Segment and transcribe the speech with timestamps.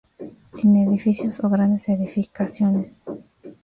[0.51, 3.01] Sin edificios o grandes edificaciones.